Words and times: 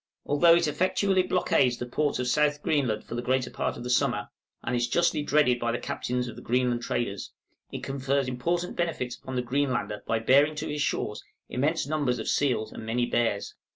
Although 0.25 0.55
it 0.55 0.67
effectually 0.67 1.21
blockades 1.21 1.77
the 1.77 1.85
ports 1.85 2.17
of 2.17 2.27
South 2.27 2.63
Greenland 2.63 3.03
for 3.03 3.13
the 3.13 3.21
greater 3.21 3.51
part 3.51 3.77
of 3.77 3.83
the 3.83 3.89
summer, 3.91 4.29
and 4.63 4.75
is 4.75 4.87
justly 4.87 5.21
dreaded 5.21 5.59
by 5.59 5.71
the 5.71 5.77
captains 5.77 6.27
of 6.27 6.35
the 6.35 6.41
Greenland 6.41 6.81
traders, 6.81 7.31
it 7.71 7.83
confers 7.83 8.27
important 8.27 8.75
benefits 8.75 9.15
upon 9.19 9.35
the 9.35 9.43
Greenlander 9.43 10.01
by 10.07 10.17
bearing 10.17 10.55
to 10.55 10.67
his 10.67 10.81
shores 10.81 11.23
immense 11.49 11.85
numbers 11.85 12.17
of 12.17 12.27
seals 12.27 12.71
and 12.71 12.83
many 12.83 13.05
bears. 13.05 13.53